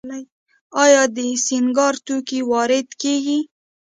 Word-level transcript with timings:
آیا 0.83 1.03
د 1.15 1.17
سینګار 1.45 1.95
توکي 2.05 2.39
وارد 2.51 2.87
کیږي؟ 3.01 3.39